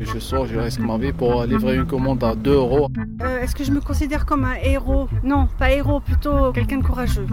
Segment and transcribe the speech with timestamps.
[0.00, 2.88] Je sors, je risque ma vie pour livrer une commande à 2 euros.
[3.22, 5.08] Euh, Est-ce que je me considère comme un héros?
[5.22, 7.26] Non, pas héros, plutôt quelqu'un de courageux.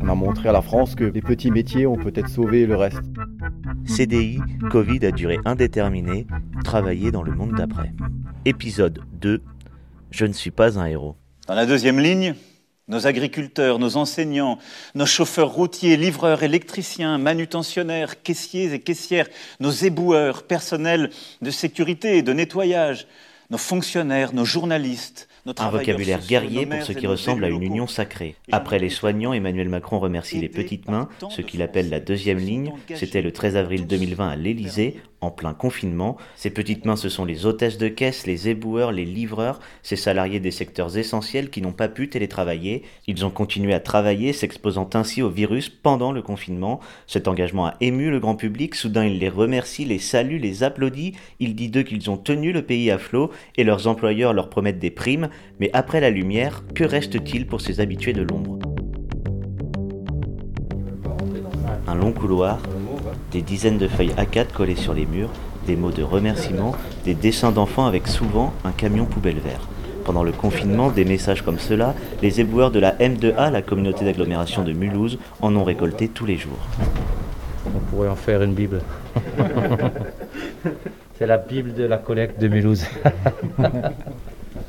[0.00, 3.02] On a montré à la France que les petits métiers ont peut-être sauvé le reste.
[3.84, 4.40] CDI,
[4.70, 6.26] Covid a duré indéterminé,
[6.64, 7.92] travailler dans le monde d'après.
[8.44, 9.40] Épisode 2
[10.10, 11.14] Je ne suis pas un héros.
[11.46, 12.34] Dans la deuxième ligne,
[12.88, 14.58] nos agriculteurs, nos enseignants,
[14.94, 19.28] nos chauffeurs routiers, livreurs, électriciens, manutentionnaires, caissiers et caissières,
[19.60, 23.06] nos éboueurs, personnels de sécurité et de nettoyage,
[23.50, 27.62] nos fonctionnaires, nos journalistes, nos Un vocabulaire sociaux, guerrier pour ce qui ressemble à une
[27.62, 28.36] union sacrée.
[28.50, 32.72] Après les soignants, Emmanuel Macron remercie les petites mains, ce qu'il appelle la deuxième ligne.
[32.94, 36.16] C'était le 13 avril tous 2020 à l'Élysée, en plein confinement.
[36.36, 40.40] Ces petites mains, ce sont les hôtesses de caisse, les éboueurs, les livreurs, ces salariés
[40.40, 42.82] des secteurs essentiels qui n'ont pas pu télétravailler.
[43.06, 46.80] Ils ont continué à travailler, s'exposant ainsi au virus pendant le confinement.
[47.06, 48.74] Cet engagement a ému le grand public.
[48.74, 51.14] Soudain, il les remercie, les salue, les applaudit.
[51.40, 54.78] Il dit d'eux qu'ils ont tenu le pays à flot et leurs employeurs leur promettent
[54.78, 55.28] des primes.
[55.60, 58.58] Mais après la lumière, que reste-t-il pour ces habitués de l'ombre?
[61.86, 62.60] Un long couloir,
[63.34, 65.28] des dizaines de feuilles A4 collées sur les murs,
[65.66, 66.72] des mots de remerciement,
[67.04, 69.66] des dessins d'enfants avec souvent un camion poubelle vert.
[70.04, 74.62] Pendant le confinement, des messages comme cela, les éboueurs de la M2A, la communauté d'agglomération
[74.62, 76.60] de Mulhouse, en ont récolté tous les jours.
[77.66, 78.82] On pourrait en faire une Bible.
[81.18, 82.86] C'est la Bible de la collecte de Mulhouse.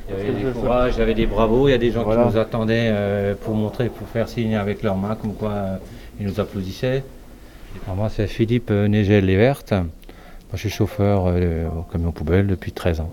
[0.09, 2.03] Il y avait des courages, il y avait des bravos, il y a des gens
[2.03, 2.23] Voilà.
[2.23, 5.77] qui nous attendaient euh, pour montrer, pour faire signe avec leurs mains, comme quoi euh,
[6.19, 7.03] ils nous applaudissaient.
[7.83, 9.71] Alors moi c'est Philippe euh, Négel-Léverte.
[9.71, 13.11] Moi je suis chauffeur euh, au camion poubelle depuis 13 ans.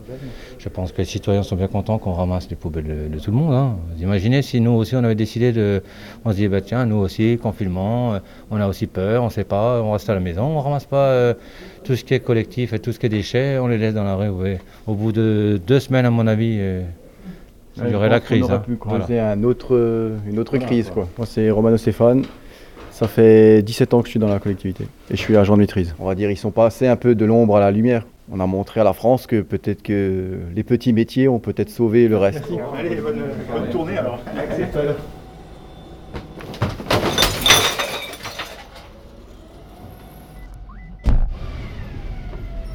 [0.59, 3.31] Je pense que les citoyens sont bien contents qu'on ramasse les poubelles de, de tout
[3.31, 3.55] le monde.
[3.55, 3.77] hein.
[3.97, 5.83] Vous imaginez si nous aussi on avait décidé de...
[6.25, 8.19] On se dit bah tiens nous aussi confinement, euh,
[8.51, 10.63] on a aussi peur, on ne sait pas, on reste à la maison, on ne
[10.63, 11.35] ramasse pas euh,
[11.85, 14.05] tout ce qui est collectif et tout ce qui est déchets, on les laisse dans
[14.05, 14.29] la rue.
[14.29, 14.61] ouais.
[14.87, 16.83] Au bout de deux semaines à mon avis, euh,
[17.83, 18.43] il y aurait la crise.
[18.43, 18.63] On aurait hein.
[18.67, 19.05] pu Voilà.
[19.05, 20.91] causer un autre, une autre crise.
[20.91, 21.09] Quoi.
[21.17, 22.25] Moi, c'est Romano Stéphane.
[23.03, 25.59] Ça fait 17 ans que je suis dans la collectivité et je suis agent de
[25.59, 25.93] maîtrise.
[25.99, 28.07] On va dire ils sont passés un peu de l'ombre à la lumière.
[28.31, 32.07] On a montré à la France que peut-être que les petits métiers ont peut-être sauvé
[32.07, 32.45] le reste.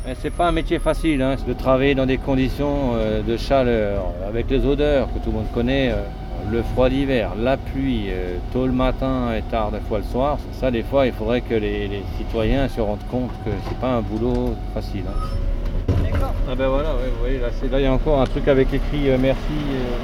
[0.05, 4.07] Mais c'est pas un métier facile hein, de travailler dans des conditions euh, de chaleur,
[4.27, 6.03] avec les odeurs que tout le monde connaît, euh,
[6.51, 10.37] le froid d'hiver, la pluie, euh, tôt le matin et tard des fois le soir.
[10.53, 13.89] Ça, des fois, il faudrait que les, les citoyens se rendent compte que c'est pas
[13.95, 15.03] un boulot facile.
[15.07, 15.93] hein.
[16.49, 18.47] Ah ben voilà, ouais, vous voyez, là, c'est- là, il y a encore un truc
[18.47, 19.39] avec écrit euh, merci.
[19.51, 19.97] euh.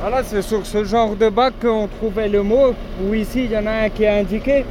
[0.00, 2.74] Voilà, c'est sur ce genre de bac qu'on trouvait le mot,
[3.04, 4.64] où ici il y en a un qui est indiqué.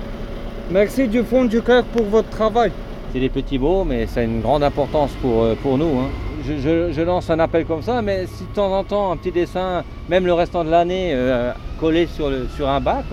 [0.71, 2.71] Merci du fond du cœur pour votre travail.
[3.13, 5.99] C'est des petits mots, mais ça a une grande importance pour, pour nous.
[5.99, 6.09] hein.
[6.47, 9.83] Je, lance un appel comme ça, mais si de temps en temps un petit dessin,
[10.09, 13.05] même le restant de l'année, euh, collé sur, un bac,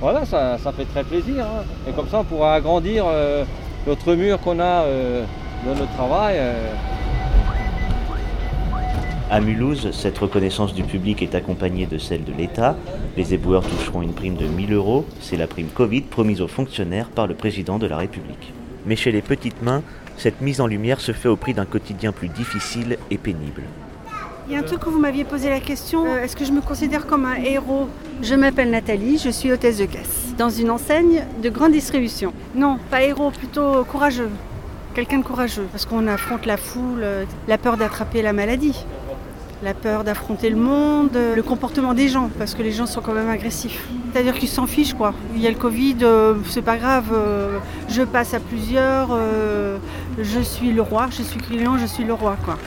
[0.00, 1.44] voilà, ça, fait très plaisir.
[1.44, 1.64] hein.
[1.88, 3.44] Et comme ça, on pourra agrandir euh,
[3.86, 5.24] notre mur qu'on a euh,
[5.64, 6.36] dans notre travail.
[6.38, 6.74] euh.
[9.30, 12.76] À Mulhouse, cette reconnaissance du public est accompagnée de celle de l'État.
[13.16, 15.06] Les éboueurs toucheront une prime de 1000 euros.
[15.20, 18.52] C'est la prime Covid promise aux fonctionnaires par le président de la République.
[18.84, 19.82] Mais chez les petites mains,
[20.16, 23.62] cette mise en lumière se fait au prix d'un quotidien plus difficile et pénible.
[24.46, 26.52] Il y a un truc que vous m'aviez posé la question, euh, est-ce que je
[26.52, 27.88] me considère comme un héros?
[28.22, 32.34] Je m'appelle Nathalie, je suis hôtesse de caisse dans une enseigne de grande distribution.
[32.54, 34.28] Non, pas héros, plutôt courageux.
[34.92, 38.84] Quelqu'un de courageux, parce qu'on affronte la foule, euh, la peur d'attraper la maladie,
[39.64, 43.00] la peur d'affronter le monde, euh, le comportement des gens, parce que les gens sont
[43.00, 43.88] quand même agressifs.
[44.12, 45.14] C'est-à-dire qu'ils s'en fichent, quoi.
[45.34, 47.58] Il y a le Covid, euh, c'est pas grave, euh,
[47.88, 49.18] je passe à plusieurs,
[50.18, 52.58] je suis le roi, je suis client, je suis le roi, quoi.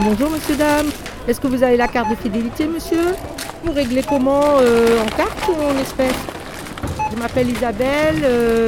[0.00, 0.86] Bonjour monsieur, dame.
[1.28, 3.14] Est-ce que vous avez la carte de fidélité monsieur?
[3.62, 6.24] Vous réglez comment En carte ou en espèces
[7.12, 8.16] Je m'appelle Isabelle,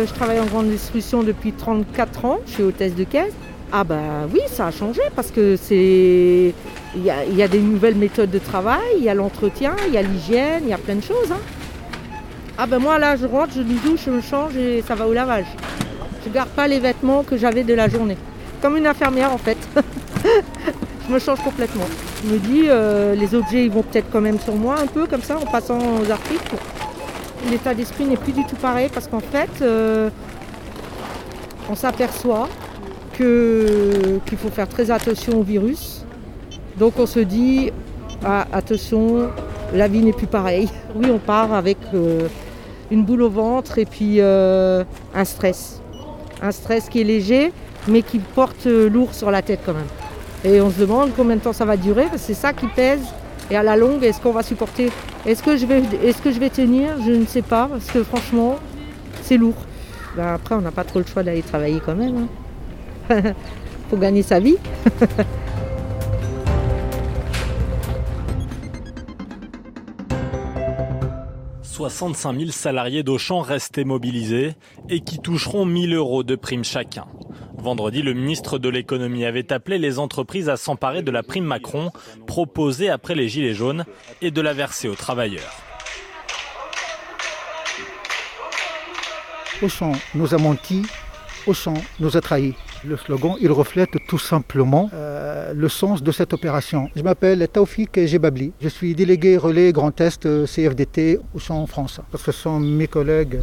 [0.07, 3.33] je travaille en grande distribution depuis 34 ans, je suis hôtesse de caisse.
[3.76, 6.54] Ah bah oui, ça a changé parce que c'est...
[6.94, 9.74] Il y a, il y a des nouvelles méthodes de travail, il y a l'entretien,
[9.88, 11.32] il y a l'hygiène, il y a plein de choses.
[11.32, 11.41] hein.
[12.56, 15.09] Ah ben moi là je rentre, je me douche, je me change et ça va
[15.09, 15.47] au lavage.
[16.24, 18.16] Je garde pas les vêtements que j'avais de la journée.
[18.62, 19.59] Comme une infirmière en fait.
[21.09, 21.88] je me change complètement.
[22.24, 25.09] Je me dis, euh, les objets ils vont peut-être quand même sur moi un peu
[25.09, 26.54] comme ça en passant aux articles.
[27.50, 30.10] L'état d'esprit n'est plus du tout pareil parce qu'en fait, euh,
[31.68, 32.48] on s'aperçoit
[33.16, 36.05] que- qu'il faut faire très attention au virus.
[36.78, 37.71] Donc on se dit,
[38.25, 39.28] ah, attention,
[39.72, 40.69] la vie n'est plus pareille.
[40.97, 42.28] Oui, on part avec euh,
[42.91, 44.84] une boule au ventre et puis euh,
[45.15, 45.81] un stress.
[46.41, 47.53] un stress qui est léger,
[47.89, 49.91] mais qui porte lourd sur la tête quand même.
[50.45, 53.01] Et on se demande combien de temps ça va durer, c'est ça qui pèse.
[53.51, 54.91] Et à la longue, est-ce qu'on va supporter?
[55.27, 56.91] Est-ce que, je vais, est que je vais tenir?
[57.05, 58.57] Je ne sais pas, parce que franchement,
[59.22, 59.55] c'est lourd.
[60.17, 62.17] Ben, après, on n'a pas trop le choix d'aller travailler quand même.
[62.17, 62.28] Hein.
[63.91, 64.56] Faut gagner sa vie.
[71.74, 74.54] 65 000 salariés d'Auchan restés mobilisés
[74.89, 77.04] et qui toucheront 1000 euros de prime chacun.
[77.59, 81.91] Vendredi, le ministre de l'économie avait appelé les entreprises à s'emparer de la prime Macron
[82.28, 83.84] proposée après les Gilets jaunes
[84.22, 85.53] et de la verser aux travailleurs.
[89.60, 90.83] Auchan nous a menti,
[91.47, 92.54] Auchan nous a trahis.
[92.86, 96.91] Le slogan, il reflète tout simplement euh, le sens de cette opération.
[96.95, 98.53] Je m'appelle Taoufik Jebabli.
[98.60, 102.01] Je suis délégué relais Grand Est euh, CFDT Auchan France.
[102.15, 103.41] Ce sont mes collègues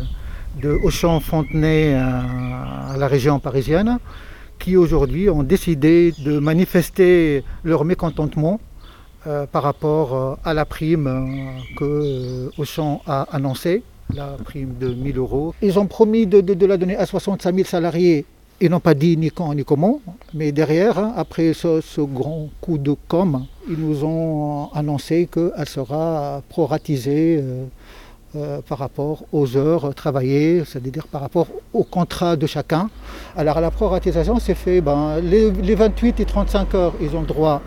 [0.61, 3.97] de Auchan Fontenay euh, à la région parisienne
[4.59, 8.59] qui aujourd'hui ont décidé de manifester leur mécontentement
[9.51, 13.81] par rapport à la prime que Auchan a annoncée,
[14.13, 15.55] la prime de 1000 euros.
[15.63, 18.25] Ils ont promis de, de la donner à 65 000 salariés
[18.61, 19.99] ils n'ont pas dit ni quand ni comment,
[20.35, 27.39] mais derrière, après ce, grand coup de com, ils nous ont annoncé qu'elle sera proratisée
[27.41, 27.65] euh,
[28.35, 32.89] euh, par rapport aux heures travaillées, c'est-à-dire par rapport au contrat de chacun.
[33.35, 37.61] Alors la proratisation, c'est fait, ben, les, les 28 et 35 heures, ils ont droit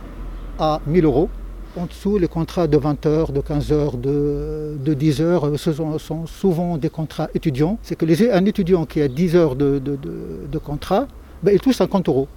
[0.60, 1.28] à 1000 euros.
[1.76, 6.26] En dessous, les contrats de 20 heures, de 15 heures, de, 10 heures, ce sont,
[6.26, 7.78] souvent des contrats étudiants.
[7.82, 11.08] C'est que les, un étudiant qui a 10 heures de, contrat,
[11.42, 12.28] ben, il touche 50 euros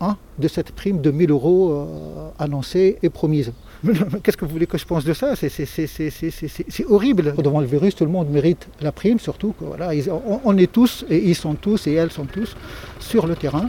[0.00, 3.52] hein, de cette prime de 1000 euros euh, annoncée et promise.
[4.24, 5.36] Qu'est-ce que vous voulez que je pense de ça?
[5.36, 7.34] C'est horrible.
[7.38, 9.54] Devant le virus, tout le monde mérite la prime, surtout.
[9.60, 9.90] voilà,
[10.44, 12.56] on est tous, et ils sont tous, et elles sont tous,
[12.98, 13.68] sur le terrain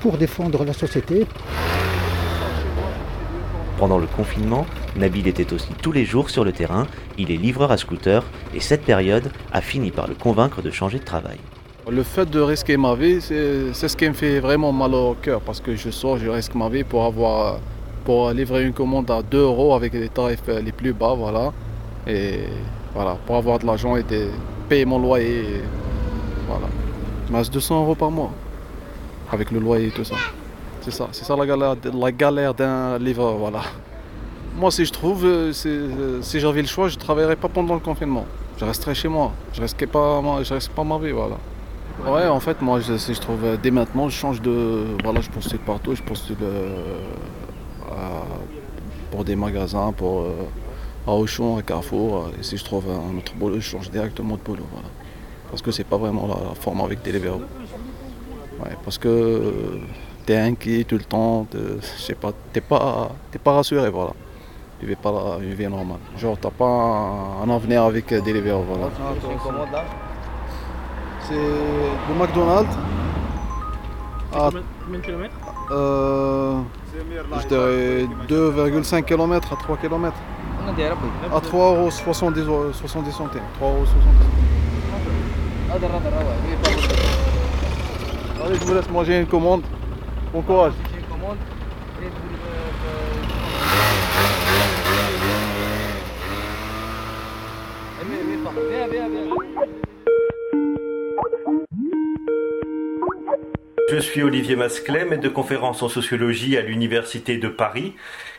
[0.00, 1.24] pour défendre la société.
[3.78, 4.64] Pendant le confinement,
[4.96, 6.86] Nabil était aussi tous les jours sur le terrain,
[7.18, 8.24] il est livreur à scooter
[8.54, 11.36] et cette période a fini par le convaincre de changer de travail.
[11.88, 15.42] Le fait de risquer ma vie, c'est ce qui me fait vraiment mal au cœur
[15.42, 17.58] parce que je sors, je risque ma vie pour avoir
[18.04, 21.52] pour livrer une commande à 2 euros avec les tarifs les plus bas, voilà.
[22.06, 22.44] Et
[22.94, 24.04] voilà, pour avoir de l'argent et
[24.68, 25.60] payer mon loyer.
[26.48, 26.66] voilà.
[27.28, 28.30] Il me 200 euros par mois
[29.30, 30.14] avec le loyer et tout ça.
[30.86, 33.62] C'est ça, c'est ça la galère, la galère d'un livreur, voilà.
[34.56, 37.74] Moi, si je trouve, euh, euh, si j'avais le choix, je ne travaillerais pas pendant
[37.74, 38.24] le confinement.
[38.56, 39.32] Je resterais chez moi.
[39.52, 41.38] Je risquerais pas, je risque pas ma vie, voilà.
[42.06, 45.28] Ouais, en fait, moi, si je trouve euh, dès maintenant, je change de, voilà, je
[45.28, 46.36] postule partout, je postule
[49.10, 50.24] pour des magasins, pour
[51.04, 52.30] à Auchan, à Carrefour.
[52.38, 54.88] Et si je trouve un autre boulot, je change directement de boulot, voilà.
[55.50, 59.80] Parce que c'est pas vraiment la forme avec des Ouais, parce que
[60.26, 63.12] t'es inquiet tout le temps, je sais pas, t'es pas,
[63.42, 64.10] pas rassuré, voilà.
[64.78, 65.98] Tu vis pas une vie normale.
[66.18, 66.66] Genre, t'as pas
[67.42, 68.90] un, avenir avec des voilà.
[71.26, 72.76] C'est le McDonald's.
[74.34, 74.50] À,
[74.84, 75.34] combien de kilomètres
[75.70, 76.60] euh,
[77.40, 80.14] Je dirais 2,5 km à 3 km.
[81.32, 83.40] À 3,70 euros 70 centimes.
[83.54, 83.84] 3 euros
[88.44, 89.62] Allez, je vous laisse manger une commande.
[90.32, 90.72] Bon courage.
[103.88, 107.94] Je suis Olivier Masclet, maître de conférence en sociologie à l'Université de Paris.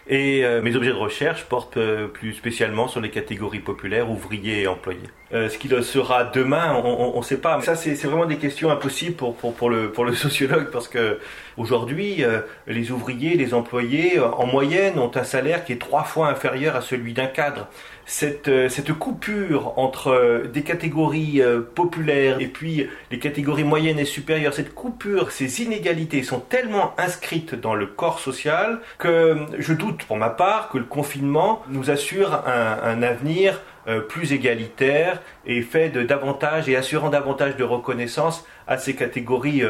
[0.10, 4.62] Et euh, mes objets de recherche portent euh, plus spécialement sur les catégories populaires, ouvriers
[4.62, 5.00] et employés.
[5.34, 7.60] Euh, ce qu'il sera demain, on ne sait pas.
[7.62, 11.20] Ça, c'est vraiment des questions impossibles pour, pour, pour, le, pour le sociologue parce que
[11.58, 12.24] aujourd'hui,
[12.68, 16.82] les ouvriers, les employés, en moyenne, ont un salaire qui est trois fois inférieur à
[16.82, 17.68] celui d'un cadre
[18.08, 24.00] cette, euh, cette coupure entre euh, des catégories euh, populaires et puis les catégories moyennes
[24.00, 29.74] et supérieures, cette coupure, ces inégalités sont tellement inscrites dans le corps social que je
[29.74, 33.62] doute pour ma part que le confinement nous assure un, un avenir
[34.10, 39.64] plus égalitaire et fait de davantage et assurant davantage de reconnaissance à ces catégories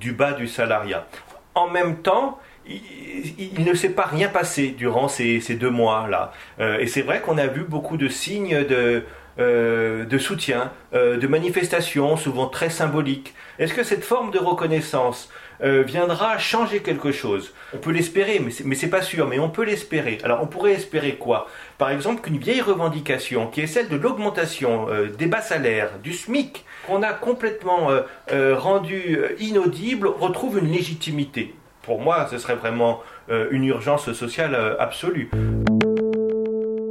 [0.00, 1.06] du bas du salariat.
[1.54, 6.32] En même temps, il, ne s'est pas rien passé durant ces, deux mois-là.
[6.60, 9.04] Euh, et c'est vrai qu'on a vu beaucoup de signes de,
[9.38, 13.34] euh, soutien, euh, de manifestations, souvent très symboliques.
[13.58, 15.30] Est-ce que cette forme de reconnaissance
[15.62, 20.18] viendra changer quelque chose On peut l'espérer, mais c'est pas sûr, mais on peut l'espérer.
[20.24, 21.48] Alors on pourrait espérer quoi?
[21.78, 26.64] Par exemple qu'une vieille revendication, qui est celle de l'augmentation des bas salaires, du SMIC,
[26.86, 27.88] qu'on a complètement
[28.30, 31.54] rendu inaudible retrouve une légitimité.
[31.82, 35.30] Pour moi, ce serait vraiment une urgence sociale absolue.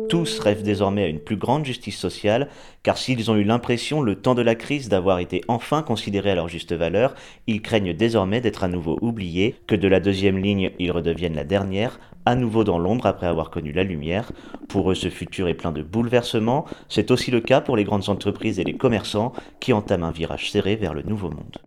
[0.10, 2.50] Tous rêvent désormais à une plus grande justice sociale,
[2.82, 6.36] car s'ils ont eu l'impression, le temps de la crise, d'avoir été enfin considérés à
[6.36, 7.14] leur juste valeur,
[7.46, 11.44] ils craignent désormais d'être à nouveau oubliés, que de la deuxième ligne, ils redeviennent la
[11.44, 14.32] dernière, à nouveau dans l'ombre après avoir connu la lumière.
[14.68, 16.66] Pour eux, ce futur est plein de bouleversements.
[16.88, 20.50] C'est aussi le cas pour les grandes entreprises et les commerçants qui entament un virage
[20.50, 21.60] serré vers le nouveau monde.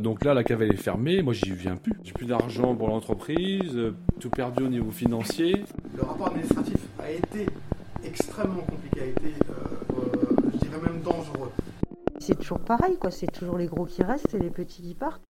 [0.00, 1.92] Donc là, la cave est fermée, moi j'y viens plus.
[2.02, 5.62] J'ai plus d'argent pour l'entreprise, euh, tout perdu au niveau financier.
[5.94, 6.69] Le rapport administratif
[7.10, 7.46] été
[8.04, 9.54] extrêmement compliqué, a été, euh,
[9.96, 11.50] euh, je dirais même dangereux.
[12.18, 13.10] C'est toujours pareil, quoi.
[13.10, 15.29] C'est toujours les gros qui restent et les petits qui partent.